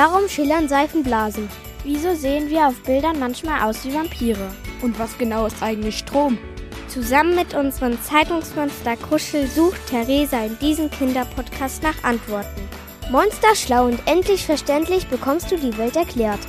Warum 0.00 0.28
schillern 0.28 0.68
Seifenblasen? 0.68 1.48
Wieso 1.82 2.14
sehen 2.14 2.48
wir 2.50 2.68
auf 2.68 2.80
Bildern 2.84 3.18
manchmal 3.18 3.68
aus 3.68 3.84
wie 3.84 3.92
Vampire? 3.92 4.48
Und 4.80 4.96
was 4.96 5.18
genau 5.18 5.46
ist 5.46 5.60
eigentlich 5.60 5.98
Strom? 5.98 6.38
Zusammen 6.86 7.34
mit 7.34 7.52
unserem 7.52 8.00
Zeitungsmonster 8.00 8.96
Kuschel 8.96 9.48
sucht 9.48 9.88
Theresa 9.88 10.44
in 10.44 10.56
diesem 10.60 10.88
Kinderpodcast 10.88 11.82
nach 11.82 12.04
Antworten. 12.04 12.62
Monster 13.10 13.56
schlau 13.56 13.86
und 13.86 14.00
endlich 14.06 14.46
verständlich 14.46 15.08
bekommst 15.08 15.50
du 15.50 15.56
die 15.56 15.76
Welt 15.76 15.96
erklärt. 15.96 16.46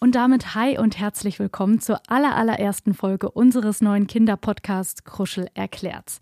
Und 0.00 0.14
damit 0.14 0.54
hi 0.54 0.76
und 0.78 0.98
herzlich 0.98 1.38
willkommen 1.38 1.80
zur 1.80 1.98
allerallerersten 2.08 2.92
Folge 2.92 3.30
unseres 3.30 3.80
neuen 3.80 4.06
Kinderpodcasts 4.06 5.04
Kruschel 5.04 5.48
erklärt's. 5.54 6.20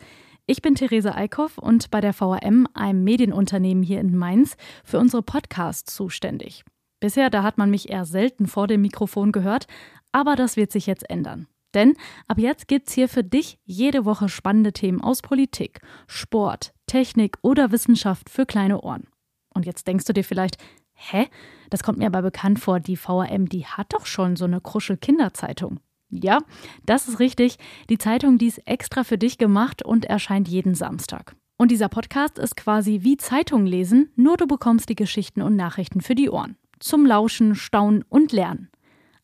Ich 0.50 0.62
bin 0.62 0.74
Therese 0.74 1.14
Eickhoff 1.14 1.58
und 1.58 1.92
bei 1.92 2.00
der 2.00 2.12
VRM, 2.12 2.66
einem 2.74 3.04
Medienunternehmen 3.04 3.84
hier 3.84 4.00
in 4.00 4.16
Mainz, 4.16 4.56
für 4.82 4.98
unsere 4.98 5.22
Podcasts 5.22 5.94
zuständig. 5.94 6.64
Bisher, 6.98 7.30
da 7.30 7.44
hat 7.44 7.56
man 7.56 7.70
mich 7.70 7.88
eher 7.88 8.04
selten 8.04 8.48
vor 8.48 8.66
dem 8.66 8.82
Mikrofon 8.82 9.30
gehört, 9.30 9.68
aber 10.10 10.34
das 10.34 10.56
wird 10.56 10.72
sich 10.72 10.86
jetzt 10.86 11.08
ändern. 11.08 11.46
Denn 11.72 11.94
ab 12.26 12.38
jetzt 12.40 12.66
gibt's 12.66 12.92
hier 12.92 13.08
für 13.08 13.22
dich 13.22 13.60
jede 13.64 14.04
Woche 14.04 14.28
spannende 14.28 14.72
Themen 14.72 15.00
aus 15.00 15.22
Politik, 15.22 15.82
Sport, 16.08 16.72
Technik 16.88 17.38
oder 17.42 17.70
Wissenschaft 17.70 18.28
für 18.28 18.44
kleine 18.44 18.80
Ohren. 18.80 19.06
Und 19.54 19.66
jetzt 19.66 19.86
denkst 19.86 20.06
du 20.06 20.12
dir 20.12 20.24
vielleicht, 20.24 20.56
hä? 20.94 21.28
Das 21.70 21.84
kommt 21.84 21.98
mir 21.98 22.06
aber 22.06 22.22
bekannt 22.22 22.58
vor, 22.58 22.80
die 22.80 22.96
VRM, 22.96 23.48
die 23.48 23.66
hat 23.66 23.92
doch 23.92 24.04
schon 24.04 24.34
so 24.34 24.46
eine 24.46 24.60
Kruschel-Kinderzeitung. 24.60 25.78
Ja, 26.10 26.38
das 26.86 27.08
ist 27.08 27.20
richtig. 27.20 27.56
Die 27.88 27.98
Zeitung, 27.98 28.38
die 28.38 28.46
ist 28.46 28.66
extra 28.66 29.04
für 29.04 29.18
dich 29.18 29.38
gemacht 29.38 29.84
und 29.84 30.04
erscheint 30.04 30.48
jeden 30.48 30.74
Samstag. 30.74 31.36
Und 31.56 31.70
dieser 31.70 31.88
Podcast 31.88 32.38
ist 32.38 32.56
quasi 32.56 33.00
wie 33.02 33.16
Zeitung 33.16 33.66
lesen, 33.66 34.10
nur 34.16 34.36
du 34.36 34.46
bekommst 34.46 34.88
die 34.88 34.96
Geschichten 34.96 35.42
und 35.42 35.56
Nachrichten 35.56 36.00
für 36.00 36.14
die 36.14 36.30
Ohren. 36.30 36.56
Zum 36.78 37.04
Lauschen, 37.04 37.54
Staunen 37.54 38.04
und 38.08 38.32
Lernen. 38.32 38.70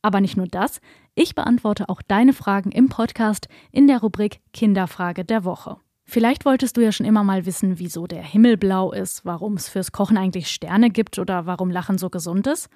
Aber 0.03 0.20
nicht 0.20 0.37
nur 0.37 0.47
das, 0.47 0.81
ich 1.15 1.34
beantworte 1.34 1.89
auch 1.89 2.03
deine 2.03 2.34
Fragen 2.34 2.70
im 2.70 2.89
Podcast 2.89 3.48
in 3.73 3.87
der 3.87 4.00
Rubrik 4.00 4.41
Kinderfrage 4.53 5.25
der 5.25 5.45
Woche. 5.45 5.78
Vielleicht 6.05 6.45
wolltest 6.45 6.77
du 6.77 6.83
ja 6.83 6.93
schon 6.93 7.06
immer 7.06 7.25
mal 7.25 7.47
wissen, 7.47 7.78
wieso 7.81 8.06
der 8.06 8.23
Himmel 8.23 8.56
blau 8.56 8.93
ist, 8.93 9.25
warum 9.25 9.55
es 9.55 9.69
fürs 9.69 9.91
Kochen 9.91 10.17
eigentlich 10.17 10.48
Sterne 10.48 10.91
gibt 10.91 11.19
oder 11.19 11.47
warum 11.47 11.71
Lachen 11.71 11.98
so 11.98 12.11
gesund 12.11 12.47
ist. 12.47 12.69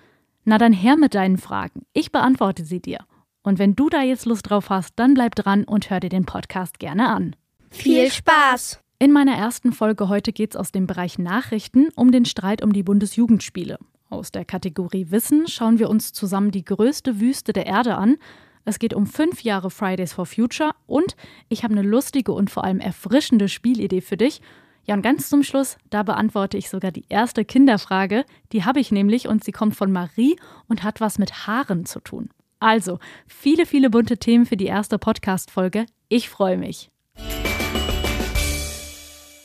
Na 0.45 0.58
dann 0.58 0.72
her 0.72 0.97
mit 0.97 1.14
deinen 1.14 1.36
Fragen. 1.36 1.83
Ich 1.92 2.11
beantworte 2.11 2.64
sie 2.64 2.80
dir. 2.80 2.98
Und 3.42 3.58
wenn 3.58 3.74
du 3.74 3.88
da 3.88 4.02
jetzt 4.02 4.27
Lust 4.27 4.50
drauf 4.50 4.70
hast, 4.70 4.92
dann 4.96 5.14
bleib 5.14 5.34
dran 5.34 5.64
und 5.64 5.88
hör 5.91 6.00
dir 6.00 6.10
den 6.10 6.27
Podcast 6.27 6.78
gerne 6.78 7.08
an. 7.08 7.36
Viel 7.70 8.10
Spaß! 8.10 8.80
In 8.98 9.12
meiner 9.12 9.34
ersten 9.34 9.72
Folge 9.72 10.10
heute 10.10 10.30
geht 10.33 10.50
es 10.50 10.56
aus 10.56 10.72
dem 10.72 10.86
Bereich 10.86 11.19
Nachrichten 11.19 11.88
um 11.96 12.12
den 12.12 12.27
Streit 12.27 12.62
um 12.62 12.74
die 12.74 12.83
Bundesjugendspiele. 12.83 13.78
Aus 14.11 14.30
der 14.30 14.44
Kategorie 14.44 15.06
Wissen 15.11 15.46
schauen 15.46 15.78
wir 15.78 15.88
uns 15.88 16.12
zusammen 16.12 16.50
die 16.50 16.64
größte 16.64 17.18
Wüste 17.18 17.55
der 17.55 17.64
Erde 17.66 17.94
an. 17.94 18.18
Es 18.66 18.78
geht 18.78 18.92
um 18.92 19.06
fünf 19.06 19.42
Jahre 19.42 19.70
Fridays 19.70 20.12
for 20.12 20.27
Future 20.27 20.72
und 20.86 21.16
ich 21.48 21.64
habe 21.64 21.72
eine 21.72 21.88
lustige 21.88 22.33
und 22.33 22.50
vor 22.50 22.64
allem 22.64 22.80
erfrischende 22.80 23.48
Spielidee 23.48 24.02
für 24.02 24.18
dich. 24.18 24.42
Ja, 24.84 24.94
und 24.94 25.02
ganz 25.02 25.30
zum 25.30 25.44
Schluss, 25.44 25.78
da 25.88 26.02
beantworte 26.02 26.58
ich 26.58 26.68
sogar 26.68 26.91
die 26.91 27.05
erste 27.08 27.44
Kinderfrage. 27.44 28.24
Die 28.52 28.64
habe 28.64 28.80
ich 28.80 28.92
nämlich 28.92 29.28
und 29.28 29.44
sie 29.44 29.52
kommt 29.52 29.77
von 29.77 29.92
Marie 29.92 30.36
und 30.68 30.83
hat 30.83 31.00
was 31.00 31.18
mit 31.18 31.46
Haaren 31.46 31.86
zu 31.86 32.00
tun. 32.00 32.28
Also, 32.61 32.98
viele, 33.27 33.64
viele 33.64 33.89
bunte 33.89 34.19
Themen 34.19 34.44
für 34.44 34.58
die 34.58 34.66
erste 34.66 34.98
Podcast-Folge. 34.98 35.86
Ich 36.08 36.28
freue 36.28 36.58
mich. 36.58 36.91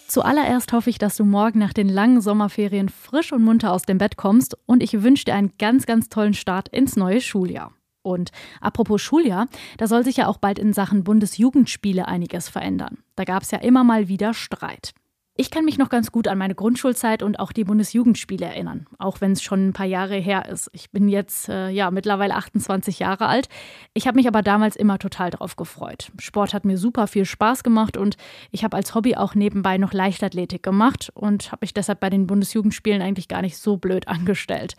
Zuallererst 0.07 0.71
hoffe 0.73 0.89
ich, 0.89 0.97
dass 0.97 1.15
du 1.15 1.25
morgen 1.25 1.59
nach 1.59 1.73
den 1.73 1.89
langen 1.89 2.21
Sommerferien 2.21 2.89
frisch 2.89 3.31
und 3.31 3.43
munter 3.43 3.71
aus 3.71 3.83
dem 3.83 3.97
Bett 3.97 4.17
kommst 4.17 4.57
und 4.65 4.83
ich 4.83 5.01
wünsche 5.01 5.25
dir 5.25 5.33
einen 5.33 5.53
ganz, 5.57 5.85
ganz 5.85 6.09
tollen 6.09 6.33
Start 6.33 6.69
ins 6.69 6.95
neue 6.95 7.21
Schuljahr. 7.21 7.73
Und 8.01 8.31
apropos 8.61 9.01
Schuljahr, 9.01 9.47
da 9.77 9.87
soll 9.87 10.03
sich 10.03 10.17
ja 10.17 10.27
auch 10.27 10.37
bald 10.37 10.59
in 10.59 10.73
Sachen 10.73 11.03
Bundesjugendspiele 11.03 12.07
einiges 12.07 12.49
verändern. 12.49 12.99
Da 13.15 13.23
gab 13.23 13.43
es 13.43 13.51
ja 13.51 13.59
immer 13.59 13.83
mal 13.83 14.07
wieder 14.07 14.33
Streit. 14.33 14.93
Ich 15.37 15.51
kann 15.51 15.65
mich 15.65 15.77
noch 15.77 15.89
ganz 15.89 16.13
gut 16.13 16.29
an 16.29 16.37
meine 16.37 16.55
Grundschulzeit 16.55 17.21
und 17.21 17.41
auch 17.41 17.51
die 17.51 17.65
Bundesjugendspiele 17.65 18.45
erinnern, 18.45 18.87
auch 18.99 19.19
wenn 19.19 19.33
es 19.33 19.43
schon 19.43 19.67
ein 19.67 19.73
paar 19.73 19.85
Jahre 19.85 20.15
her 20.15 20.47
ist. 20.47 20.69
Ich 20.71 20.91
bin 20.91 21.09
jetzt 21.09 21.49
äh, 21.49 21.67
ja 21.67 21.91
mittlerweile 21.91 22.35
28 22.35 22.99
Jahre 22.99 23.25
alt. 23.25 23.49
Ich 23.93 24.07
habe 24.07 24.15
mich 24.15 24.29
aber 24.29 24.41
damals 24.41 24.77
immer 24.77 24.97
total 24.97 25.31
drauf 25.31 25.57
gefreut. 25.57 26.09
Sport 26.19 26.53
hat 26.53 26.63
mir 26.63 26.77
super 26.77 27.07
viel 27.07 27.25
Spaß 27.25 27.63
gemacht 27.63 27.97
und 27.97 28.15
ich 28.51 28.63
habe 28.63 28.77
als 28.77 28.95
Hobby 28.95 29.17
auch 29.17 29.35
nebenbei 29.35 29.77
noch 29.77 29.91
Leichtathletik 29.91 30.63
gemacht 30.63 31.11
und 31.15 31.51
habe 31.51 31.63
mich 31.63 31.73
deshalb 31.73 31.99
bei 31.99 32.09
den 32.09 32.27
Bundesjugendspielen 32.27 33.01
eigentlich 33.01 33.27
gar 33.27 33.41
nicht 33.41 33.57
so 33.57 33.75
blöd 33.75 34.07
angestellt. 34.07 34.77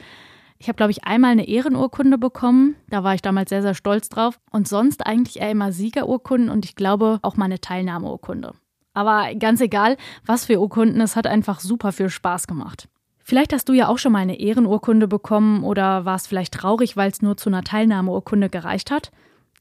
Ich 0.59 0.69
habe, 0.69 0.77
glaube 0.77 0.91
ich, 0.91 1.05
einmal 1.05 1.33
eine 1.33 1.47
Ehrenurkunde 1.47 2.17
bekommen. 2.17 2.77
Da 2.89 3.05
war 3.05 3.13
ich 3.13 3.21
damals 3.21 3.51
sehr, 3.51 3.61
sehr 3.61 3.75
stolz 3.75 4.09
drauf. 4.09 4.41
Und 4.51 4.67
sonst 4.67 5.05
eigentlich 5.05 5.39
eher 5.39 5.51
immer 5.51 5.71
Siegerurkunden 5.71 6.49
und 6.49 6.65
ich 6.65 6.77
glaube 6.77 7.19
auch 7.21 7.37
mal 7.37 7.45
eine 7.45 7.61
Teilnahmeurkunde. 7.61 8.55
Aber 8.97 9.35
ganz 9.35 9.61
egal, 9.61 9.99
was 10.25 10.47
für 10.47 10.59
Urkunden, 10.59 11.03
es 11.03 11.17
hat 11.17 11.27
einfach 11.27 11.61
super 11.61 11.93
viel 11.93 12.09
Spaß 12.09 12.47
gemacht. 12.47 12.89
Vielleicht 13.23 13.53
hast 13.53 13.69
du 13.69 13.75
ja 13.75 13.89
auch 13.89 13.99
schon 13.99 14.13
mal 14.13 14.21
eine 14.21 14.41
Ehrenurkunde 14.41 15.07
bekommen 15.07 15.65
oder 15.65 16.07
warst 16.07 16.29
vielleicht 16.29 16.55
traurig, 16.55 16.97
weil 16.97 17.11
es 17.11 17.21
nur 17.21 17.37
zu 17.37 17.51
einer 17.51 17.63
Teilnahmeurkunde 17.63 18.49
gereicht 18.49 18.91
hat. 18.91 19.11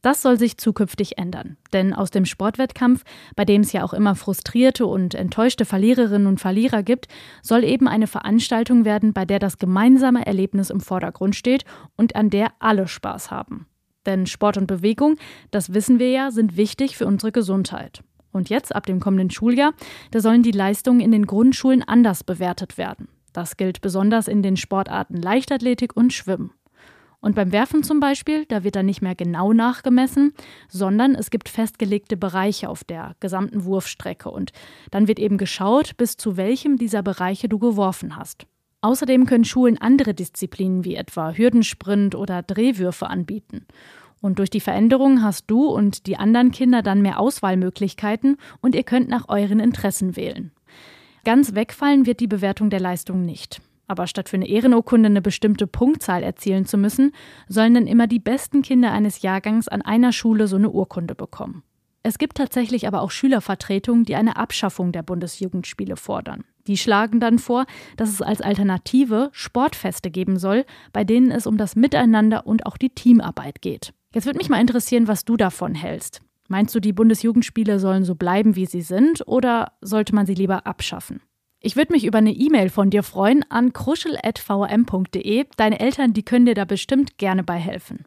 Das 0.02 0.22
soll 0.22 0.40
sich 0.40 0.58
zukünftig 0.58 1.18
ändern. 1.18 1.58
Denn 1.74 1.94
aus 1.94 2.12
dem 2.12 2.24
Sportwettkampf, 2.24 3.04
bei 3.36 3.44
dem 3.44 3.60
es 3.60 3.74
ja 3.74 3.84
auch 3.84 3.92
immer 3.92 4.16
frustrierte 4.16 4.86
und 4.86 5.16
enttäuschte 5.16 5.66
Verliererinnen 5.66 6.28
und 6.28 6.40
Verlierer 6.40 6.82
gibt, 6.82 7.10
soll 7.42 7.66
eben 7.66 7.90
eine 7.90 8.08
Veranstaltung 8.08 8.86
werden, 8.86 9.12
bei 9.12 9.26
der 9.26 9.40
das 9.40 9.58
gemeinsame 9.58 10.26
Erlebnis 10.26 10.70
im 10.70 10.80
Vordergrund 10.80 11.36
steht 11.36 11.66
und 11.98 12.16
an 12.16 12.30
der 12.30 12.54
alle 12.60 12.88
Spaß 12.88 13.32
haben. 13.32 13.68
Denn 14.06 14.28
Sport 14.28 14.56
und 14.56 14.68
Bewegung, 14.68 15.18
das 15.52 15.74
wissen 15.74 16.00
wir 16.00 16.12
ja, 16.12 16.32
sind 16.32 16.56
wichtig 16.56 16.96
für 16.96 17.06
unsere 17.06 17.34
Gesundheit. 17.34 18.02
Und 18.36 18.50
jetzt, 18.50 18.76
ab 18.76 18.86
dem 18.86 19.00
kommenden 19.00 19.30
Schuljahr, 19.30 19.74
da 20.12 20.20
sollen 20.20 20.44
die 20.44 20.52
Leistungen 20.52 21.00
in 21.00 21.12
den 21.12 21.26
Grundschulen 21.26 21.82
anders 21.82 22.24
bewertet 22.24 22.78
werden. 22.78 23.08
Das 23.32 23.56
gilt 23.56 23.82
besonders 23.82 24.28
in 24.28 24.44
den 24.44 24.58
Sportarten 24.58 25.16
Leichtathletik 25.22 25.96
und 25.96 26.12
Schwimmen. 26.12 26.52
Und 27.22 27.34
beim 27.34 27.52
Werfen 27.52 27.82
zum 27.82 28.00
Beispiel, 28.00 28.46
da 28.46 28.64
wird 28.64 28.76
dann 28.76 28.86
nicht 28.86 29.02
mehr 29.02 29.16
genau 29.16 29.54
nachgemessen, 29.54 30.34
sondern 30.68 31.16
es 31.16 31.32
gibt 31.32 31.50
festgelegte 31.50 32.18
Bereiche 32.18 32.70
auf 32.70 32.84
der 32.84 33.16
gesamten 33.20 33.64
Wurfstrecke 33.64 34.30
und 34.30 34.52
dann 34.92 35.08
wird 35.08 35.20
eben 35.20 35.38
geschaut, 35.38 35.98
bis 35.98 36.18
zu 36.18 36.38
welchem 36.38 36.78
dieser 36.78 37.02
Bereiche 37.02 37.50
du 37.50 37.58
geworfen 37.58 38.16
hast. 38.16 38.46
Außerdem 38.82 39.26
können 39.26 39.46
Schulen 39.46 39.80
andere 39.80 40.14
Disziplinen 40.14 40.84
wie 40.86 40.96
etwa 40.96 41.32
Hürdensprint 41.32 42.14
oder 42.14 42.44
Drehwürfe 42.44 43.08
anbieten. 43.08 43.66
Und 44.26 44.40
durch 44.40 44.50
die 44.50 44.60
Veränderung 44.60 45.22
hast 45.22 45.52
du 45.52 45.68
und 45.68 46.08
die 46.08 46.18
anderen 46.18 46.50
Kinder 46.50 46.82
dann 46.82 47.04
mehr 47.04 47.20
Auswahlmöglichkeiten 47.20 48.38
und 48.60 48.74
ihr 48.74 48.82
könnt 48.82 49.08
nach 49.08 49.30
euren 49.30 49.60
Interessen 49.60 50.16
wählen. 50.16 50.52
Ganz 51.26 51.54
wegfallen 51.54 52.08
wird 52.08 52.22
die 52.22 52.28
Bewertung 52.28 52.72
der 52.72 52.80
Leistung 52.80 53.24
nicht. 53.24 53.62
Aber 53.86 54.08
statt 54.08 54.28
für 54.28 54.38
eine 54.38 54.48
Ehrenurkunde 54.48 55.10
eine 55.10 55.22
bestimmte 55.22 55.68
Punktzahl 55.68 56.24
erzielen 56.24 56.66
zu 56.66 56.76
müssen, 56.76 57.12
sollen 57.48 57.76
dann 57.76 57.86
immer 57.86 58.08
die 58.08 58.18
besten 58.18 58.64
Kinder 58.64 58.92
eines 58.92 59.22
Jahrgangs 59.22 59.68
an 59.68 59.84
einer 59.84 60.12
Schule 60.12 60.48
so 60.48 60.56
eine 60.56 60.72
Urkunde 60.72 61.14
bekommen. 61.14 61.62
Es 62.02 62.18
gibt 62.18 62.38
tatsächlich 62.38 62.88
aber 62.88 63.02
auch 63.02 63.12
Schülervertretungen, 63.12 64.06
die 64.06 64.16
eine 64.16 64.38
Abschaffung 64.38 64.92
der 64.92 65.04
Bundesjugendspiele 65.04 65.98
fordern. 65.98 66.46
Die 66.66 66.78
schlagen 66.78 67.20
dann 67.20 67.38
vor, 67.38 67.68
dass 67.96 68.10
es 68.10 68.24
als 68.24 68.42
Alternative 68.42 69.30
Sportfeste 69.34 70.10
geben 70.10 70.40
soll, 70.40 70.66
bei 70.94 71.04
denen 71.04 71.30
es 71.30 71.46
um 71.46 71.58
das 71.58 71.76
Miteinander 71.76 72.48
und 72.48 72.66
auch 72.66 72.78
die 72.78 72.90
Teamarbeit 72.90 73.62
geht. 73.62 73.94
Jetzt 74.16 74.26
würde 74.28 74.38
mich 74.38 74.48
mal 74.48 74.62
interessieren, 74.62 75.10
was 75.10 75.26
du 75.26 75.36
davon 75.36 75.76
hältst. 75.76 76.22
Meinst 76.48 76.74
du, 76.74 76.80
die 76.80 76.94
Bundesjugendspiele 76.94 77.80
sollen 77.80 78.06
so 78.06 78.16
bleiben, 78.16 78.56
wie 78.56 78.66
sie 78.66 78.82
sind, 78.82 79.28
oder 79.28 79.74
sollte 79.82 80.16
man 80.16 80.26
sie 80.26 80.36
lieber 80.36 80.66
abschaffen? 80.66 81.20
Ich 81.60 81.76
würde 81.76 81.92
mich 81.92 82.06
über 82.06 82.20
eine 82.20 82.32
E-Mail 82.32 82.70
von 82.70 82.90
dir 82.90 83.04
freuen 83.04 83.44
an 83.52 83.74
kruschel.vm.de. 83.74 85.48
Deine 85.58 85.80
Eltern, 85.82 86.14
die 86.14 86.24
können 86.24 86.46
dir 86.46 86.54
da 86.54 86.64
bestimmt 86.64 87.18
gerne 87.18 87.44
bei 87.44 87.58
helfen. 87.58 88.06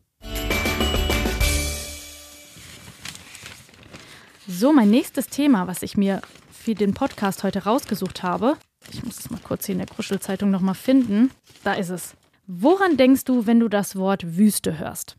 So, 4.47 4.73
mein 4.73 4.89
nächstes 4.89 5.27
Thema, 5.27 5.67
was 5.67 5.83
ich 5.83 5.99
mir 5.99 6.23
für 6.51 6.75
den 6.75 6.95
Podcast 6.95 7.45
heute 7.45 7.65
rausgesucht 7.65 8.23
habe. 8.23 8.57
Ich 8.91 9.05
muss 9.05 9.19
es 9.19 9.29
mal 9.29 9.41
kurz 9.45 9.67
hier 9.67 9.75
in 9.75 9.81
der 9.81 9.89
Kruschelzeitung 9.89 10.51
nochmal 10.51 10.75
finden. 10.75 11.33
Da 11.65 11.75
ist 11.75 11.91
es. 11.91 12.17
Woran 12.47 12.97
denkst 12.97 13.25
du, 13.25 13.47
wenn 13.47 13.61
du 13.61 13.69
das 13.69 13.95
Wort 13.95 14.39
Wüste 14.39 14.79
hörst? 14.79 15.18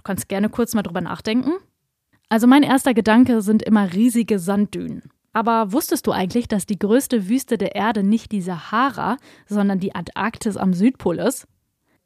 Du 0.00 0.04
kannst 0.04 0.30
gerne 0.30 0.48
kurz 0.48 0.72
mal 0.74 0.80
drüber 0.80 1.02
nachdenken. 1.02 1.52
Also 2.30 2.46
mein 2.46 2.62
erster 2.62 2.94
Gedanke 2.94 3.42
sind 3.42 3.62
immer 3.62 3.92
riesige 3.92 4.38
Sanddünen. 4.38 5.02
Aber 5.34 5.72
wusstest 5.72 6.06
du 6.06 6.12
eigentlich, 6.12 6.48
dass 6.48 6.64
die 6.64 6.78
größte 6.78 7.28
Wüste 7.28 7.58
der 7.58 7.74
Erde 7.74 8.02
nicht 8.02 8.32
die 8.32 8.40
Sahara, 8.40 9.18
sondern 9.46 9.78
die 9.78 9.94
Antarktis 9.94 10.56
am 10.56 10.72
Südpol 10.72 11.18
ist? 11.18 11.46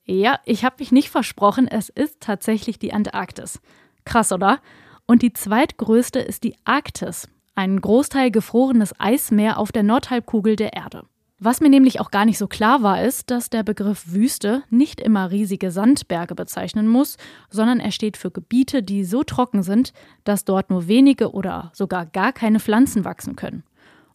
Ja, 0.02 0.40
ich 0.44 0.64
habe 0.64 0.74
mich 0.80 0.90
nicht 0.90 1.08
versprochen, 1.08 1.68
es 1.68 1.88
ist 1.88 2.18
tatsächlich 2.18 2.80
die 2.80 2.92
Antarktis. 2.92 3.60
Krass, 4.04 4.32
oder? 4.32 4.58
Und 5.06 5.22
die 5.22 5.32
zweitgrößte 5.32 6.18
ist 6.18 6.42
die 6.42 6.56
Arktis, 6.64 7.28
ein 7.54 7.80
Großteil 7.80 8.32
gefrorenes 8.32 8.92
Eismeer 8.98 9.56
auf 9.56 9.70
der 9.70 9.84
Nordhalbkugel 9.84 10.56
der 10.56 10.72
Erde. 10.72 11.04
Was 11.40 11.60
mir 11.60 11.68
nämlich 11.68 12.00
auch 12.00 12.12
gar 12.12 12.24
nicht 12.24 12.38
so 12.38 12.46
klar 12.46 12.82
war, 12.82 13.02
ist, 13.02 13.30
dass 13.30 13.50
der 13.50 13.64
Begriff 13.64 14.12
Wüste 14.12 14.62
nicht 14.70 15.00
immer 15.00 15.32
riesige 15.32 15.72
Sandberge 15.72 16.36
bezeichnen 16.36 16.86
muss, 16.86 17.16
sondern 17.50 17.80
er 17.80 17.90
steht 17.90 18.16
für 18.16 18.30
Gebiete, 18.30 18.84
die 18.84 19.04
so 19.04 19.24
trocken 19.24 19.64
sind, 19.64 19.92
dass 20.22 20.44
dort 20.44 20.70
nur 20.70 20.86
wenige 20.86 21.32
oder 21.32 21.72
sogar 21.74 22.06
gar 22.06 22.32
keine 22.32 22.60
Pflanzen 22.60 23.04
wachsen 23.04 23.34
können. 23.34 23.64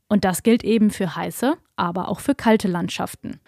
Und 0.07 0.24
das 0.24 0.44
gilt 0.44 0.63
eben 0.63 0.92
für 0.92 1.16
heiße, 1.16 1.56
aber 1.75 2.07
auch 2.07 2.21
für 2.21 2.36
kalte 2.36 2.69
Landschaften. 2.69 3.39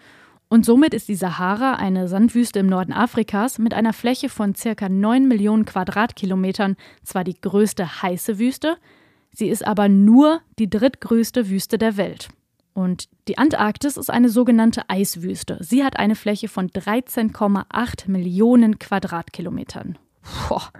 Und 0.48 0.66
somit 0.66 0.92
ist 0.92 1.08
die 1.08 1.14
Sahara 1.14 1.76
eine 1.76 2.08
Sandwüste 2.08 2.58
im 2.58 2.66
Norden 2.66 2.92
Afrikas 2.92 3.58
mit 3.58 3.72
einer 3.72 3.94
Fläche 3.94 4.28
von 4.28 4.54
circa 4.54 4.90
9 4.90 5.26
Millionen 5.26 5.64
Quadratkilometern 5.64 6.76
zwar 7.02 7.24
die 7.24 7.40
größte 7.40 8.02
heiße 8.02 8.38
Wüste, 8.38 8.76
sie 9.32 9.48
ist 9.48 9.66
aber 9.66 9.88
nur 9.88 10.42
die 10.58 10.68
drittgrößte 10.68 11.48
Wüste 11.48 11.78
der 11.78 11.96
Welt. 11.96 12.28
Und 12.74 13.08
die 13.28 13.38
Antarktis 13.38 13.96
ist 13.96 14.10
eine 14.10 14.28
sogenannte 14.28 14.88
Eiswüste. 14.88 15.58
Sie 15.60 15.84
hat 15.84 15.98
eine 15.98 16.14
Fläche 16.14 16.48
von 16.48 16.70
13,8 16.70 18.10
Millionen 18.10 18.78
Quadratkilometern. 18.78 19.98
Boah, 20.48 20.70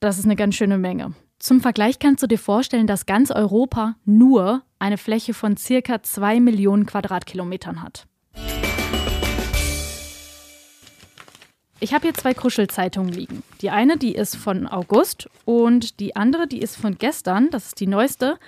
das 0.00 0.18
ist 0.18 0.24
eine 0.24 0.36
ganz 0.36 0.56
schöne 0.56 0.78
Menge. 0.78 1.14
Zum 1.38 1.60
Vergleich 1.60 2.00
kannst 2.00 2.22
du 2.22 2.26
dir 2.26 2.38
vorstellen, 2.38 2.88
dass 2.88 3.06
ganz 3.06 3.30
Europa 3.30 3.94
nur 4.04 4.62
eine 4.80 4.98
Fläche 4.98 5.34
von 5.34 5.56
circa 5.56 6.02
2 6.02 6.40
Millionen 6.40 6.86
Quadratkilometern 6.86 7.82
hat. 7.82 8.06
Ich 11.80 11.94
habe 11.94 12.02
hier 12.08 12.14
zwei 12.14 12.34
Kuschelzeitungen 12.34 13.12
liegen. 13.12 13.44
Die 13.60 13.70
eine, 13.70 13.96
die 13.96 14.14
ist 14.16 14.34
von 14.34 14.66
August 14.66 15.30
und 15.44 16.00
die 16.00 16.16
andere, 16.16 16.48
die 16.48 16.58
ist 16.58 16.76
von 16.76 16.98
gestern. 16.98 17.50
Das 17.50 17.66
ist 17.66 17.80
die 17.80 17.86
neueste. 17.86 18.38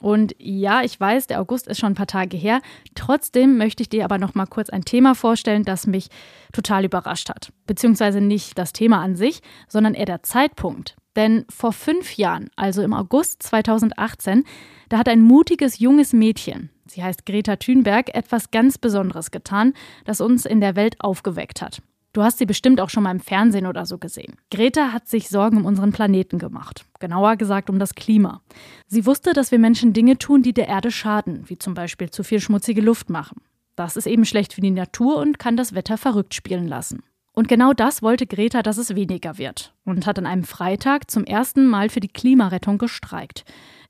Und 0.00 0.34
ja, 0.38 0.82
ich 0.82 0.98
weiß, 0.98 1.26
der 1.26 1.40
August 1.40 1.68
ist 1.68 1.78
schon 1.78 1.92
ein 1.92 1.96
paar 1.96 2.06
Tage 2.06 2.36
her. 2.36 2.60
Trotzdem 2.94 3.58
möchte 3.58 3.82
ich 3.82 3.90
dir 3.90 4.04
aber 4.04 4.18
noch 4.18 4.34
mal 4.34 4.46
kurz 4.46 4.70
ein 4.70 4.84
Thema 4.84 5.14
vorstellen, 5.14 5.62
das 5.64 5.86
mich 5.86 6.08
total 6.52 6.86
überrascht 6.86 7.28
hat. 7.28 7.52
Beziehungsweise 7.66 8.20
nicht 8.20 8.58
das 8.58 8.72
Thema 8.72 9.02
an 9.02 9.14
sich, 9.14 9.42
sondern 9.68 9.94
eher 9.94 10.06
der 10.06 10.22
Zeitpunkt. 10.22 10.96
Denn 11.16 11.44
vor 11.50 11.72
fünf 11.72 12.16
Jahren, 12.16 12.50
also 12.56 12.82
im 12.82 12.94
August 12.94 13.42
2018, 13.42 14.44
da 14.88 14.98
hat 14.98 15.08
ein 15.08 15.20
mutiges 15.20 15.78
junges 15.78 16.12
Mädchen, 16.12 16.70
sie 16.86 17.02
heißt 17.02 17.26
Greta 17.26 17.56
Thunberg, 17.56 18.14
etwas 18.14 18.50
ganz 18.50 18.78
Besonderes 18.78 19.30
getan, 19.30 19.74
das 20.04 20.20
uns 20.20 20.46
in 20.46 20.60
der 20.60 20.76
Welt 20.76 20.96
aufgeweckt 21.00 21.62
hat. 21.62 21.82
Du 22.12 22.22
hast 22.22 22.38
sie 22.38 22.46
bestimmt 22.46 22.80
auch 22.80 22.90
schon 22.90 23.04
mal 23.04 23.12
im 23.12 23.20
Fernsehen 23.20 23.66
oder 23.66 23.86
so 23.86 23.98
gesehen. 23.98 24.34
Greta 24.50 24.92
hat 24.92 25.06
sich 25.06 25.28
Sorgen 25.28 25.58
um 25.58 25.64
unseren 25.64 25.92
Planeten 25.92 26.38
gemacht. 26.38 26.84
Genauer 26.98 27.36
gesagt 27.36 27.70
um 27.70 27.78
das 27.78 27.94
Klima. 27.94 28.42
Sie 28.88 29.06
wusste, 29.06 29.32
dass 29.32 29.52
wir 29.52 29.60
Menschen 29.60 29.92
Dinge 29.92 30.18
tun, 30.18 30.42
die 30.42 30.52
der 30.52 30.66
Erde 30.66 30.90
schaden, 30.90 31.44
wie 31.48 31.58
zum 31.58 31.74
Beispiel 31.74 32.10
zu 32.10 32.24
viel 32.24 32.40
schmutzige 32.40 32.80
Luft 32.80 33.10
machen. 33.10 33.40
Das 33.76 33.96
ist 33.96 34.06
eben 34.06 34.24
schlecht 34.24 34.52
für 34.52 34.60
die 34.60 34.72
Natur 34.72 35.18
und 35.18 35.38
kann 35.38 35.56
das 35.56 35.74
Wetter 35.74 35.96
verrückt 35.96 36.34
spielen 36.34 36.66
lassen. 36.66 37.04
Und 37.32 37.46
genau 37.46 37.72
das 37.72 38.02
wollte 38.02 38.26
Greta, 38.26 38.62
dass 38.62 38.76
es 38.76 38.96
weniger 38.96 39.38
wird. 39.38 39.72
Und 39.84 40.04
hat 40.04 40.18
an 40.18 40.26
einem 40.26 40.44
Freitag 40.44 41.10
zum 41.10 41.24
ersten 41.24 41.66
Mal 41.66 41.88
für 41.88 42.00
die 42.00 42.08
Klimarettung 42.08 42.76
gestreikt. 42.76 43.44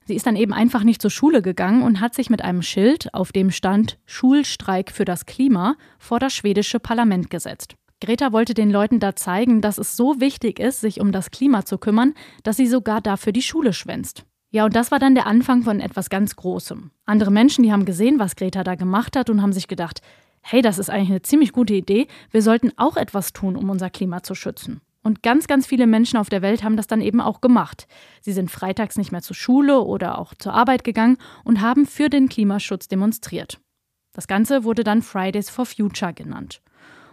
Sie 0.05 0.15
ist 0.15 0.27
dann 0.27 0.35
eben 0.35 0.53
einfach 0.53 0.83
nicht 0.83 1.01
zur 1.01 1.11
Schule 1.11 1.41
gegangen 1.41 1.83
und 1.83 2.01
hat 2.01 2.13
sich 2.13 2.29
mit 2.29 2.43
einem 2.43 2.61
Schild, 2.61 3.13
auf 3.13 3.31
dem 3.31 3.51
stand 3.51 3.97
Schulstreik 4.05 4.91
für 4.91 5.05
das 5.05 5.25
Klima, 5.25 5.75
vor 5.97 6.19
das 6.19 6.33
schwedische 6.33 6.79
Parlament 6.79 7.29
gesetzt. 7.29 7.75
Greta 8.01 8.33
wollte 8.33 8.55
den 8.55 8.71
Leuten 8.71 8.99
da 8.99 9.15
zeigen, 9.15 9.61
dass 9.61 9.77
es 9.77 9.95
so 9.95 10.19
wichtig 10.19 10.59
ist, 10.59 10.81
sich 10.81 10.99
um 10.99 11.11
das 11.11 11.29
Klima 11.29 11.65
zu 11.65 11.77
kümmern, 11.77 12.15
dass 12.43 12.57
sie 12.57 12.65
sogar 12.65 12.99
dafür 12.99 13.31
die 13.31 13.43
Schule 13.43 13.73
schwänzt. 13.73 14.25
Ja, 14.49 14.65
und 14.65 14.75
das 14.75 14.89
war 14.89 14.97
dann 14.97 15.13
der 15.15 15.27
Anfang 15.27 15.61
von 15.61 15.79
etwas 15.79 16.09
ganz 16.09 16.35
Großem. 16.35 16.89
Andere 17.05 17.31
Menschen, 17.31 17.63
die 17.63 17.71
haben 17.71 17.85
gesehen, 17.85 18.19
was 18.19 18.35
Greta 18.35 18.63
da 18.63 18.75
gemacht 18.75 19.15
hat 19.15 19.29
und 19.29 19.41
haben 19.41 19.53
sich 19.53 19.67
gedacht, 19.67 20.01
hey, 20.41 20.63
das 20.63 20.79
ist 20.79 20.89
eigentlich 20.89 21.11
eine 21.11 21.21
ziemlich 21.21 21.53
gute 21.53 21.75
Idee, 21.75 22.07
wir 22.31 22.41
sollten 22.41 22.71
auch 22.75 22.97
etwas 22.97 23.33
tun, 23.33 23.55
um 23.55 23.69
unser 23.69 23.91
Klima 23.91 24.23
zu 24.23 24.33
schützen. 24.33 24.81
Und 25.03 25.23
ganz, 25.23 25.47
ganz 25.47 25.67
viele 25.67 25.87
Menschen 25.87 26.17
auf 26.17 26.29
der 26.29 26.41
Welt 26.41 26.63
haben 26.63 26.77
das 26.77 26.87
dann 26.87 27.01
eben 27.01 27.21
auch 27.21 27.39
gemacht. 27.39 27.87
Sie 28.21 28.33
sind 28.33 28.51
freitags 28.51 28.97
nicht 28.97 29.11
mehr 29.11 29.21
zur 29.21 29.35
Schule 29.35 29.81
oder 29.81 30.17
auch 30.17 30.33
zur 30.33 30.53
Arbeit 30.53 30.83
gegangen 30.83 31.17
und 31.43 31.61
haben 31.61 31.85
für 31.85 32.09
den 32.09 32.29
Klimaschutz 32.29 32.87
demonstriert. 32.87 33.59
Das 34.13 34.27
Ganze 34.27 34.63
wurde 34.63 34.83
dann 34.83 35.01
Fridays 35.01 35.49
for 35.49 35.65
Future 35.65 36.13
genannt. 36.13 36.61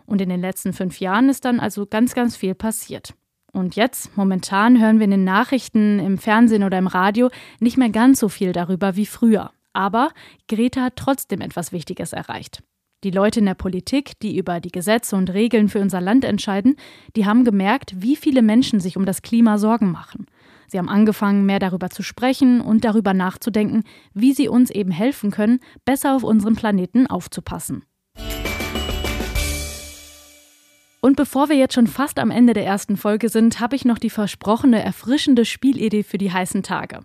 Und 0.08 0.22
in 0.22 0.30
den 0.30 0.40
letzten 0.40 0.72
fünf 0.72 1.00
Jahren 1.00 1.28
ist 1.28 1.44
dann 1.44 1.60
also 1.60 1.84
ganz, 1.84 2.14
ganz 2.14 2.34
viel 2.34 2.54
passiert. 2.54 3.12
Und 3.52 3.76
jetzt, 3.76 4.16
momentan, 4.16 4.80
hören 4.80 4.98
wir 4.98 5.04
in 5.04 5.10
den 5.10 5.24
Nachrichten, 5.24 5.98
im 5.98 6.16
Fernsehen 6.16 6.64
oder 6.64 6.78
im 6.78 6.86
Radio 6.86 7.28
nicht 7.60 7.76
mehr 7.76 7.90
ganz 7.90 8.18
so 8.18 8.30
viel 8.30 8.52
darüber 8.52 8.96
wie 8.96 9.04
früher. 9.04 9.50
Aber 9.74 10.12
Greta 10.48 10.80
hat 10.82 10.96
trotzdem 10.96 11.42
etwas 11.42 11.72
Wichtiges 11.72 12.14
erreicht. 12.14 12.62
Die 13.04 13.10
Leute 13.10 13.40
in 13.40 13.46
der 13.46 13.54
Politik, 13.54 14.18
die 14.20 14.38
über 14.38 14.60
die 14.60 14.72
Gesetze 14.72 15.14
und 15.14 15.30
Regeln 15.30 15.68
für 15.68 15.80
unser 15.80 16.00
Land 16.00 16.24
entscheiden, 16.24 16.76
die 17.14 17.26
haben 17.26 17.44
gemerkt, 17.44 17.92
wie 17.98 18.16
viele 18.16 18.40
Menschen 18.40 18.80
sich 18.80 18.96
um 18.96 19.04
das 19.04 19.20
Klima 19.20 19.58
Sorgen 19.58 19.92
machen. 19.92 20.24
Sie 20.68 20.78
haben 20.78 20.88
angefangen, 20.88 21.44
mehr 21.44 21.58
darüber 21.58 21.90
zu 21.90 22.02
sprechen 22.02 22.62
und 22.62 22.84
darüber 22.84 23.12
nachzudenken, 23.12 23.84
wie 24.14 24.32
sie 24.32 24.48
uns 24.48 24.70
eben 24.70 24.90
helfen 24.90 25.30
können, 25.30 25.60
besser 25.84 26.16
auf 26.16 26.24
unseren 26.24 26.56
Planeten 26.56 27.06
aufzupassen. 27.06 27.84
Und 31.08 31.16
bevor 31.16 31.48
wir 31.48 31.56
jetzt 31.56 31.72
schon 31.72 31.86
fast 31.86 32.18
am 32.18 32.30
Ende 32.30 32.52
der 32.52 32.66
ersten 32.66 32.98
Folge 32.98 33.30
sind, 33.30 33.60
habe 33.60 33.74
ich 33.74 33.86
noch 33.86 33.96
die 33.96 34.10
versprochene 34.10 34.84
erfrischende 34.84 35.46
Spielidee 35.46 36.02
für 36.02 36.18
die 36.18 36.30
heißen 36.30 36.62
Tage. 36.62 37.00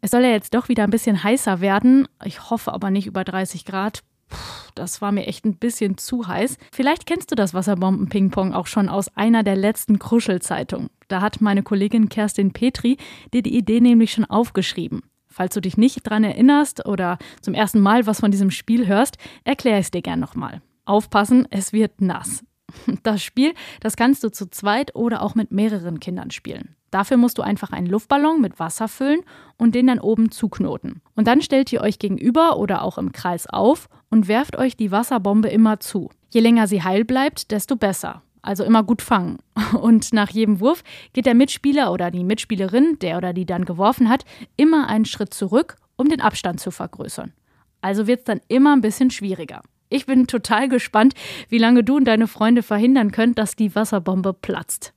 Es 0.00 0.12
soll 0.12 0.22
ja 0.22 0.30
jetzt 0.30 0.54
doch 0.54 0.70
wieder 0.70 0.84
ein 0.84 0.90
bisschen 0.90 1.22
heißer 1.22 1.60
werden. 1.60 2.08
Ich 2.24 2.48
hoffe 2.48 2.72
aber 2.72 2.88
nicht 2.88 3.06
über 3.06 3.24
30 3.24 3.66
Grad. 3.66 4.04
Puh, 4.30 4.38
das 4.74 5.02
war 5.02 5.12
mir 5.12 5.26
echt 5.26 5.44
ein 5.44 5.58
bisschen 5.58 5.98
zu 5.98 6.26
heiß. 6.26 6.56
Vielleicht 6.72 7.04
kennst 7.04 7.30
du 7.30 7.34
das 7.34 7.52
Wasserbomben-Ping-Pong 7.52 8.54
auch 8.54 8.66
schon 8.66 8.88
aus 8.88 9.14
einer 9.18 9.42
der 9.42 9.56
letzten 9.56 9.98
Kruschelzeitungen. 9.98 10.88
Da 11.08 11.20
hat 11.20 11.42
meine 11.42 11.62
Kollegin 11.62 12.08
Kerstin 12.08 12.54
Petri 12.54 12.96
dir 13.34 13.42
die 13.42 13.54
Idee 13.54 13.82
nämlich 13.82 14.14
schon 14.14 14.24
aufgeschrieben. 14.24 15.02
Falls 15.28 15.52
du 15.52 15.60
dich 15.60 15.76
nicht 15.76 16.04
dran 16.04 16.24
erinnerst 16.24 16.86
oder 16.86 17.18
zum 17.42 17.52
ersten 17.52 17.80
Mal 17.80 18.06
was 18.06 18.20
von 18.20 18.30
diesem 18.30 18.50
Spiel 18.50 18.86
hörst, 18.86 19.18
erkläre 19.44 19.78
ich 19.78 19.84
es 19.84 19.90
dir 19.90 20.00
gern 20.00 20.20
nochmal. 20.20 20.62
Aufpassen, 20.86 21.46
es 21.50 21.74
wird 21.74 22.00
nass. 22.00 22.42
Das 23.02 23.22
Spiel, 23.22 23.54
das 23.80 23.96
kannst 23.96 24.22
du 24.24 24.30
zu 24.30 24.48
zweit 24.50 24.94
oder 24.94 25.22
auch 25.22 25.34
mit 25.34 25.50
mehreren 25.50 26.00
Kindern 26.00 26.30
spielen. 26.30 26.76
Dafür 26.90 27.16
musst 27.16 27.38
du 27.38 27.42
einfach 27.42 27.72
einen 27.72 27.86
Luftballon 27.86 28.40
mit 28.40 28.58
Wasser 28.58 28.86
füllen 28.86 29.20
und 29.56 29.74
den 29.74 29.86
dann 29.86 29.98
oben 29.98 30.30
zuknoten. 30.30 31.00
Und 31.16 31.26
dann 31.26 31.40
stellt 31.40 31.72
ihr 31.72 31.80
euch 31.80 31.98
gegenüber 31.98 32.58
oder 32.58 32.82
auch 32.82 32.98
im 32.98 33.12
Kreis 33.12 33.46
auf 33.46 33.88
und 34.10 34.28
werft 34.28 34.56
euch 34.56 34.76
die 34.76 34.92
Wasserbombe 34.92 35.48
immer 35.48 35.80
zu. 35.80 36.10
Je 36.30 36.40
länger 36.40 36.66
sie 36.66 36.82
heil 36.82 37.04
bleibt, 37.04 37.50
desto 37.50 37.76
besser. 37.76 38.22
Also 38.42 38.64
immer 38.64 38.82
gut 38.82 39.02
fangen. 39.02 39.38
Und 39.80 40.12
nach 40.12 40.30
jedem 40.30 40.58
Wurf 40.60 40.82
geht 41.12 41.26
der 41.26 41.34
Mitspieler 41.34 41.92
oder 41.92 42.10
die 42.10 42.24
Mitspielerin, 42.24 42.98
der 43.00 43.16
oder 43.16 43.32
die 43.32 43.46
dann 43.46 43.64
geworfen 43.64 44.08
hat, 44.08 44.24
immer 44.56 44.88
einen 44.88 45.04
Schritt 45.04 45.32
zurück, 45.32 45.76
um 45.96 46.08
den 46.08 46.20
Abstand 46.20 46.58
zu 46.58 46.72
vergrößern. 46.72 47.32
Also 47.80 48.06
wird 48.06 48.20
es 48.20 48.24
dann 48.24 48.40
immer 48.48 48.74
ein 48.74 48.80
bisschen 48.80 49.10
schwieriger. 49.10 49.62
Ich 49.92 50.06
bin 50.06 50.26
total 50.26 50.70
gespannt, 50.70 51.14
wie 51.50 51.58
lange 51.58 51.84
du 51.84 51.96
und 51.96 52.06
deine 52.06 52.26
Freunde 52.26 52.62
verhindern 52.62 53.12
könnt, 53.12 53.38
dass 53.38 53.56
die 53.56 53.74
Wasserbombe 53.74 54.32
platzt. 54.32 54.94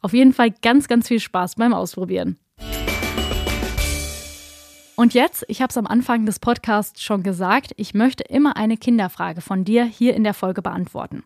Auf 0.00 0.14
jeden 0.14 0.32
Fall 0.32 0.50
ganz, 0.62 0.88
ganz 0.88 1.08
viel 1.08 1.20
Spaß 1.20 1.56
beim 1.56 1.74
Ausprobieren. 1.74 2.38
Und 4.96 5.12
jetzt, 5.12 5.44
ich 5.48 5.60
habe 5.60 5.70
es 5.70 5.76
am 5.76 5.86
Anfang 5.86 6.24
des 6.24 6.38
Podcasts 6.38 7.02
schon 7.02 7.22
gesagt, 7.22 7.72
ich 7.76 7.92
möchte 7.92 8.24
immer 8.24 8.56
eine 8.56 8.78
Kinderfrage 8.78 9.42
von 9.42 9.64
dir 9.64 9.84
hier 9.84 10.14
in 10.14 10.24
der 10.24 10.34
Folge 10.34 10.62
beantworten. 10.62 11.22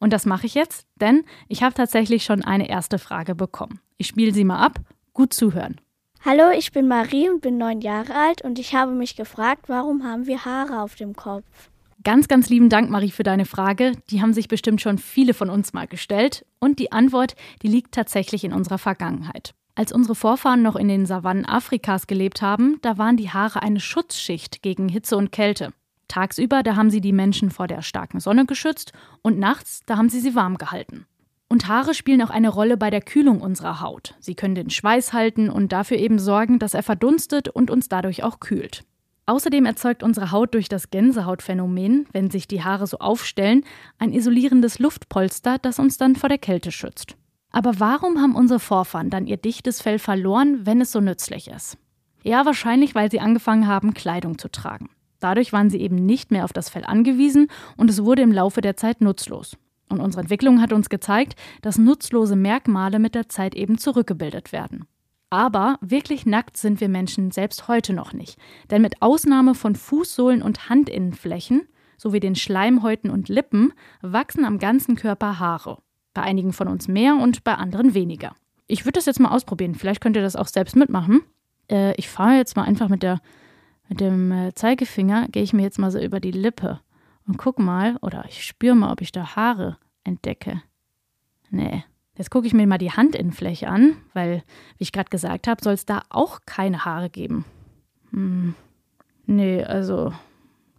Und 0.00 0.12
das 0.12 0.26
mache 0.26 0.46
ich 0.46 0.54
jetzt, 0.54 0.86
denn 0.96 1.24
ich 1.46 1.62
habe 1.62 1.74
tatsächlich 1.74 2.24
schon 2.24 2.42
eine 2.42 2.68
erste 2.68 2.98
Frage 2.98 3.36
bekommen. 3.36 3.80
Ich 3.96 4.08
spiele 4.08 4.32
sie 4.32 4.44
mal 4.44 4.58
ab. 4.58 4.80
Gut 5.12 5.32
zuhören. 5.32 5.80
Hallo, 6.24 6.50
ich 6.50 6.72
bin 6.72 6.88
Marie 6.88 7.28
und 7.28 7.42
bin 7.42 7.58
neun 7.58 7.80
Jahre 7.80 8.12
alt 8.14 8.42
und 8.42 8.58
ich 8.58 8.74
habe 8.74 8.92
mich 8.92 9.14
gefragt, 9.14 9.68
warum 9.68 10.02
haben 10.02 10.26
wir 10.26 10.44
Haare 10.44 10.82
auf 10.82 10.96
dem 10.96 11.14
Kopf? 11.14 11.70
Ganz, 12.06 12.28
ganz 12.28 12.48
lieben 12.48 12.68
Dank, 12.68 12.88
Marie, 12.88 13.10
für 13.10 13.24
deine 13.24 13.46
Frage. 13.46 13.90
Die 14.10 14.22
haben 14.22 14.32
sich 14.32 14.46
bestimmt 14.46 14.80
schon 14.80 14.96
viele 14.96 15.34
von 15.34 15.50
uns 15.50 15.72
mal 15.72 15.88
gestellt. 15.88 16.46
Und 16.60 16.78
die 16.78 16.92
Antwort, 16.92 17.34
die 17.62 17.66
liegt 17.66 17.96
tatsächlich 17.96 18.44
in 18.44 18.52
unserer 18.52 18.78
Vergangenheit. 18.78 19.54
Als 19.74 19.90
unsere 19.90 20.14
Vorfahren 20.14 20.62
noch 20.62 20.76
in 20.76 20.86
den 20.86 21.04
Savannen 21.04 21.44
Afrikas 21.44 22.06
gelebt 22.06 22.42
haben, 22.42 22.78
da 22.80 22.96
waren 22.96 23.16
die 23.16 23.30
Haare 23.30 23.60
eine 23.60 23.80
Schutzschicht 23.80 24.62
gegen 24.62 24.88
Hitze 24.88 25.16
und 25.16 25.32
Kälte. 25.32 25.72
Tagsüber, 26.06 26.62
da 26.62 26.76
haben 26.76 26.90
sie 26.90 27.00
die 27.00 27.12
Menschen 27.12 27.50
vor 27.50 27.66
der 27.66 27.82
starken 27.82 28.20
Sonne 28.20 28.46
geschützt 28.46 28.92
und 29.22 29.40
nachts, 29.40 29.80
da 29.86 29.96
haben 29.96 30.08
sie 30.08 30.20
sie 30.20 30.36
warm 30.36 30.58
gehalten. 30.58 31.06
Und 31.48 31.66
Haare 31.66 31.92
spielen 31.92 32.22
auch 32.22 32.30
eine 32.30 32.50
Rolle 32.50 32.76
bei 32.76 32.90
der 32.90 33.02
Kühlung 33.02 33.40
unserer 33.40 33.80
Haut. 33.80 34.14
Sie 34.20 34.36
können 34.36 34.54
den 34.54 34.70
Schweiß 34.70 35.12
halten 35.12 35.50
und 35.50 35.72
dafür 35.72 35.96
eben 35.96 36.20
sorgen, 36.20 36.60
dass 36.60 36.74
er 36.74 36.84
verdunstet 36.84 37.48
und 37.48 37.68
uns 37.68 37.88
dadurch 37.88 38.22
auch 38.22 38.38
kühlt. 38.38 38.84
Außerdem 39.26 39.66
erzeugt 39.66 40.04
unsere 40.04 40.30
Haut 40.30 40.54
durch 40.54 40.68
das 40.68 40.90
Gänsehautphänomen, 40.90 42.06
wenn 42.12 42.30
sich 42.30 42.46
die 42.46 42.62
Haare 42.62 42.86
so 42.86 42.98
aufstellen, 42.98 43.64
ein 43.98 44.12
isolierendes 44.12 44.78
Luftpolster, 44.78 45.58
das 45.58 45.80
uns 45.80 45.98
dann 45.98 46.14
vor 46.14 46.28
der 46.28 46.38
Kälte 46.38 46.70
schützt. 46.70 47.16
Aber 47.50 47.80
warum 47.80 48.20
haben 48.20 48.36
unsere 48.36 48.60
Vorfahren 48.60 49.10
dann 49.10 49.26
ihr 49.26 49.36
dichtes 49.36 49.82
Fell 49.82 49.98
verloren, 49.98 50.64
wenn 50.64 50.80
es 50.80 50.92
so 50.92 51.00
nützlich 51.00 51.48
ist? 51.48 51.76
Ja, 52.22 52.46
wahrscheinlich, 52.46 52.94
weil 52.94 53.10
sie 53.10 53.20
angefangen 53.20 53.66
haben, 53.66 53.94
Kleidung 53.94 54.38
zu 54.38 54.48
tragen. 54.48 54.90
Dadurch 55.18 55.52
waren 55.52 55.70
sie 55.70 55.80
eben 55.80 55.96
nicht 55.96 56.30
mehr 56.30 56.44
auf 56.44 56.52
das 56.52 56.68
Fell 56.68 56.84
angewiesen 56.84 57.48
und 57.76 57.90
es 57.90 58.04
wurde 58.04 58.22
im 58.22 58.32
Laufe 58.32 58.60
der 58.60 58.76
Zeit 58.76 59.00
nutzlos. 59.00 59.56
Und 59.88 60.00
unsere 60.00 60.22
Entwicklung 60.22 60.60
hat 60.60 60.72
uns 60.72 60.88
gezeigt, 60.88 61.34
dass 61.62 61.78
nutzlose 61.78 62.36
Merkmale 62.36 62.98
mit 62.98 63.14
der 63.14 63.28
Zeit 63.28 63.54
eben 63.54 63.78
zurückgebildet 63.78 64.52
werden. 64.52 64.86
Aber 65.30 65.78
wirklich 65.80 66.24
nackt 66.24 66.56
sind 66.56 66.80
wir 66.80 66.88
Menschen 66.88 67.30
selbst 67.30 67.68
heute 67.68 67.92
noch 67.92 68.12
nicht. 68.12 68.38
Denn 68.70 68.82
mit 68.82 69.02
Ausnahme 69.02 69.54
von 69.54 69.74
Fußsohlen 69.74 70.42
und 70.42 70.68
Handinnenflächen 70.68 71.68
sowie 71.96 72.20
den 72.20 72.36
Schleimhäuten 72.36 73.10
und 73.10 73.28
Lippen 73.28 73.72
wachsen 74.02 74.44
am 74.44 74.58
ganzen 74.58 74.96
Körper 74.96 75.38
Haare. 75.38 75.78
Bei 76.14 76.22
einigen 76.22 76.52
von 76.52 76.68
uns 76.68 76.88
mehr 76.88 77.16
und 77.16 77.44
bei 77.44 77.54
anderen 77.54 77.94
weniger. 77.94 78.34
Ich 78.68 78.84
würde 78.84 78.98
das 78.98 79.06
jetzt 79.06 79.20
mal 79.20 79.30
ausprobieren. 79.30 79.74
Vielleicht 79.74 80.00
könnt 80.00 80.16
ihr 80.16 80.22
das 80.22 80.36
auch 80.36 80.48
selbst 80.48 80.76
mitmachen. 80.76 81.22
Äh, 81.70 81.94
ich 81.96 82.08
fahre 82.08 82.36
jetzt 82.36 82.56
mal 82.56 82.64
einfach 82.64 82.88
mit, 82.88 83.02
der, 83.02 83.20
mit 83.88 84.00
dem 84.00 84.32
äh, 84.32 84.54
Zeigefinger, 84.54 85.28
gehe 85.28 85.42
ich 85.42 85.52
mir 85.52 85.62
jetzt 85.62 85.78
mal 85.78 85.90
so 85.90 85.98
über 85.98 86.20
die 86.20 86.32
Lippe 86.32 86.80
und 87.26 87.38
guck 87.38 87.58
mal, 87.58 87.96
oder 88.02 88.24
ich 88.28 88.44
spüre 88.44 88.76
mal, 88.76 88.92
ob 88.92 89.00
ich 89.00 89.12
da 89.12 89.36
Haare 89.36 89.78
entdecke. 90.04 90.62
Nee. 91.50 91.84
Jetzt 92.16 92.30
gucke 92.30 92.46
ich 92.46 92.54
mir 92.54 92.66
mal 92.66 92.78
die 92.78 92.92
Handinnenfläche 92.92 93.68
an, 93.68 93.96
weil, 94.14 94.42
wie 94.78 94.84
ich 94.84 94.92
gerade 94.92 95.10
gesagt 95.10 95.46
habe, 95.46 95.62
soll 95.62 95.74
es 95.74 95.84
da 95.84 96.02
auch 96.08 96.40
keine 96.46 96.84
Haare 96.84 97.10
geben. 97.10 97.44
Hm. 98.10 98.54
Nee, 99.26 99.62
also 99.64 100.12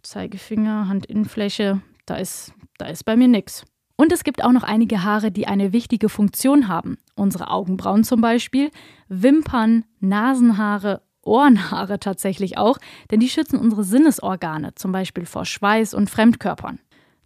Zeigefinger, 0.02 0.88
Handinnenfläche, 0.88 1.80
da 2.06 2.16
ist, 2.16 2.52
da 2.78 2.86
ist 2.86 3.04
bei 3.04 3.16
mir 3.16 3.28
nichts. 3.28 3.64
Und 3.96 4.12
es 4.12 4.24
gibt 4.24 4.44
auch 4.44 4.52
noch 4.52 4.62
einige 4.62 5.02
Haare, 5.02 5.30
die 5.30 5.46
eine 5.46 5.72
wichtige 5.72 6.08
Funktion 6.08 6.68
haben. 6.68 6.98
Unsere 7.14 7.50
Augenbrauen 7.50 8.04
zum 8.04 8.20
Beispiel, 8.20 8.70
Wimpern, 9.08 9.84
Nasenhaare, 10.00 11.02
Ohrenhaare 11.22 11.98
tatsächlich 11.98 12.56
auch, 12.58 12.78
denn 13.10 13.20
die 13.20 13.28
schützen 13.28 13.58
unsere 13.58 13.84
Sinnesorgane, 13.84 14.74
zum 14.76 14.92
Beispiel 14.92 15.26
vor 15.26 15.44
Schweiß 15.44 15.94
und 15.94 16.08
Fremdkörpern. 16.08 16.78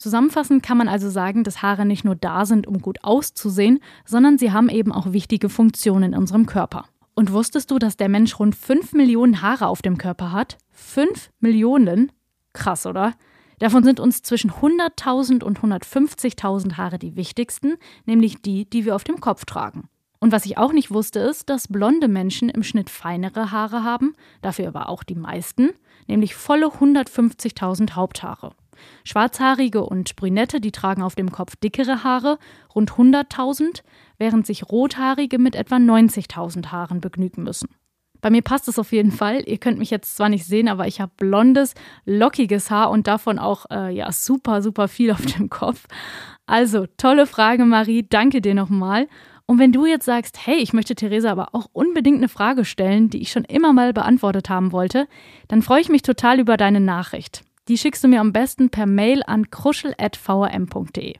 Zusammenfassend 0.03 0.65
kann 0.65 0.79
man 0.79 0.89
also 0.89 1.09
sagen, 1.09 1.45
dass 1.45 1.63
Haare 1.63 1.87
nicht 1.87 2.05
nur 2.05 2.17
da 2.17 2.45
sind, 2.45 2.67
um 2.67 2.83
gut 2.83 3.05
auszusehen, 3.05 3.79
sondern 4.05 4.37
sie 4.37 4.51
haben 4.51 4.69
eben 4.69 4.91
auch 4.91 5.13
wichtige 5.13 5.49
Funktionen 5.49 6.13
in 6.13 6.19
unserem 6.19 6.45
Körper. 6.45 6.87
Und 7.15 7.33
wusstest 7.33 7.71
du, 7.71 7.79
dass 7.79 7.97
der 7.97 8.09
Mensch 8.09 8.41
rund 8.41 8.57
5 8.57 8.95
Millionen 8.95 9.43
Haare 9.43 9.69
auf 9.69 9.81
dem 9.81 9.99
Körper 9.99 10.33
hat? 10.33 10.59
5 10.73 11.31
Millionen? 11.39 12.11
Krass, 12.53 12.85
oder? 12.85 13.13
Davon 13.61 13.85
sind 13.85 14.01
uns 14.01 14.25
zwischen 14.25 14.51
100.000 14.51 15.45
und 15.45 15.61
150.000 15.61 16.79
Haare 16.79 16.99
die 16.99 17.15
wichtigsten, 17.15 17.75
nämlich 18.05 18.43
die, 18.43 18.69
die 18.69 18.85
wir 18.85 18.97
auf 18.97 19.05
dem 19.05 19.21
Kopf 19.21 19.45
tragen. 19.45 19.89
Und 20.19 20.33
was 20.33 20.47
ich 20.47 20.59
auch 20.59 20.73
nicht 20.73 20.91
wusste, 20.91 21.21
ist, 21.21 21.49
dass 21.49 21.69
blonde 21.69 22.09
Menschen 22.09 22.49
im 22.49 22.65
Schnitt 22.65 22.91
feinere 22.91 23.53
Haare 23.53 23.85
haben, 23.85 24.17
dafür 24.41 24.67
aber 24.67 24.89
auch 24.89 25.05
die 25.05 25.15
meisten, 25.15 25.71
nämlich 26.09 26.35
volle 26.35 26.67
150.000 26.67 27.93
Haupthaare. 27.93 28.51
Schwarzhaarige 29.05 29.85
und 29.85 30.17
Brünette, 30.17 30.61
die 30.61 30.73
tragen 30.73 31.03
auf 31.03 31.15
dem 31.15 31.33
Kopf 31.33 31.57
dickere 31.57 32.05
Haare, 32.05 32.39
rund 32.75 32.93
100.000, 32.93 33.83
während 34.19 34.47
sich 34.47 34.69
Rothaarige 34.71 35.39
mit 35.39 35.55
etwa 35.55 35.77
90.000 35.77 36.67
Haaren 36.67 37.01
begnügen 37.01 37.43
müssen. 37.43 37.69
Bei 38.23 38.31
mir 38.31 38.43
passt 38.43 38.69
es 38.69 38.79
auf 38.79 38.93
jeden 38.93 39.11
Fall. 39.11 39.43
Ihr 39.47 39.59
könnt 39.59 39.79
mich 39.79 39.91
jetzt 39.91 40.17
zwar 40.17 40.29
nicht 40.29 40.47
sehen, 40.47 40.69
aber 40.69 40.87
ich 40.87 41.01
habe 41.01 41.13
blondes, 41.17 41.75
lockiges 42.07 42.71
Haar 42.71 42.91
und 42.91 43.09
davon 43.09 43.39
auch 43.39 43.67
äh, 43.71 43.93
ja 43.93 44.13
super, 44.13 44.63
super 44.63 44.87
viel 44.87 45.11
auf 45.11 45.27
dem 45.27 45.51
Kopf. 45.51 45.87
Also, 46.47 46.87
tolle 46.97 47.27
Frage, 47.27 47.65
Marie. 47.65 48.07
Danke 48.09 48.41
dir 48.41 48.55
nochmal. 48.55 49.09
Und 49.47 49.59
wenn 49.59 49.73
du 49.73 49.87
jetzt 49.87 50.05
sagst, 50.05 50.47
hey, 50.47 50.57
ich 50.57 50.73
möchte 50.73 50.95
Theresa 50.95 51.31
aber 51.31 51.49
auch 51.53 51.67
unbedingt 51.73 52.19
eine 52.19 52.29
Frage 52.29 52.65
stellen, 52.65 53.11
die 53.11 53.21
ich 53.21 53.33
schon 53.33 53.45
immer 53.45 53.73
mal 53.73 53.93
beantwortet 53.93 54.49
haben 54.49 54.71
wollte, 54.71 55.09
dann 55.49 55.63
freue 55.63 55.81
ich 55.81 55.89
mich 55.89 56.03
total 56.03 56.39
über 56.39 56.57
deine 56.57 56.81
Nachricht. 56.81 57.43
Die 57.69 57.79
schickst 57.79 58.03
du 58.03 58.09
mir 58.09 58.21
am 58.21 58.33
besten 58.33 58.71
per 58.71 58.87
Mail 58.87 59.23
an 59.27 59.51
kruschel.vrm.de. 59.51 61.15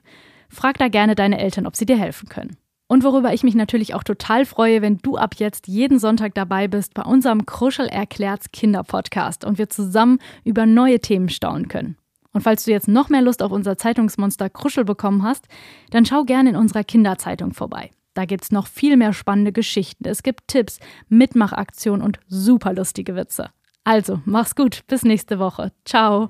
Frag 0.49 0.77
da 0.77 0.87
gerne 0.89 1.15
deine 1.15 1.39
Eltern, 1.39 1.65
ob 1.65 1.75
sie 1.75 1.85
dir 1.85 1.97
helfen 1.97 2.27
können. 2.29 2.57
Und 2.87 3.03
worüber 3.03 3.33
ich 3.33 3.43
mich 3.43 3.55
natürlich 3.55 3.93
auch 3.95 4.03
total 4.03 4.45
freue, 4.45 4.81
wenn 4.81 4.97
du 4.97 5.17
ab 5.17 5.35
jetzt 5.37 5.67
jeden 5.67 5.99
Sonntag 5.99 6.35
dabei 6.35 6.67
bist 6.67 6.93
bei 6.93 7.03
unserem 7.03 7.45
Kruschel 7.45 7.87
erklärt's 7.87 8.51
Kinder-Podcast 8.51 9.45
und 9.45 9.57
wir 9.57 9.69
zusammen 9.69 10.19
über 10.43 10.65
neue 10.65 10.99
Themen 10.99 11.29
staunen 11.29 11.69
können. 11.69 11.97
Und 12.33 12.41
falls 12.41 12.65
du 12.65 12.71
jetzt 12.71 12.87
noch 12.87 13.09
mehr 13.09 13.21
Lust 13.21 13.41
auf 13.41 13.51
unser 13.51 13.77
Zeitungsmonster 13.77 14.49
Kruschel 14.49 14.83
bekommen 14.83 15.23
hast, 15.23 15.47
dann 15.91 16.05
schau 16.05 16.23
gerne 16.23 16.49
in 16.49 16.55
unserer 16.55 16.83
Kinderzeitung 16.83 17.53
vorbei. 17.53 17.91
Da 18.15 18.25
gibt's 18.25 18.51
noch 18.51 18.67
viel 18.67 18.97
mehr 18.97 19.13
spannende 19.13 19.51
Geschichten. 19.51 20.07
Es 20.07 20.21
gibt 20.21 20.47
Tipps, 20.47 20.79
Mitmachaktionen 21.09 22.03
und 22.03 22.19
super 22.27 22.73
lustige 22.73 23.15
Witze. 23.15 23.49
Also, 23.83 24.21
mach's 24.25 24.55
gut. 24.55 24.83
Bis 24.87 25.03
nächste 25.03 25.39
Woche. 25.39 25.71
Ciao. 25.85 26.29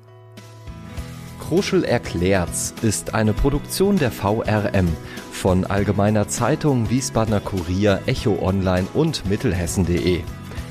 Kruschel 1.40 1.84
erklärt's 1.84 2.74
ist 2.82 3.14
eine 3.14 3.34
Produktion 3.34 3.98
der 3.98 4.12
VRM 4.12 4.88
von 5.32 5.66
Allgemeiner 5.66 6.28
Zeitung, 6.28 6.90
Wiesbadener 6.90 7.42
Kurier, 7.42 8.02
Echo 8.06 8.40
Online 8.42 8.88
und 8.94 9.26
Mittelhessen.de. 9.30 10.22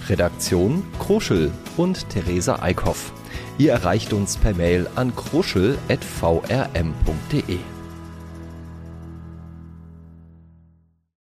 Redaktion 0.09 0.83
Kruschel 0.99 1.53
und 1.77 2.09
Theresa 2.09 2.61
Eickhoff. 2.61 3.13
Ihr 3.59 3.73
erreicht 3.73 4.13
uns 4.13 4.37
per 4.37 4.55
Mail 4.55 4.89
an 4.97 5.15
kruschel.vrm.de. 5.15 7.59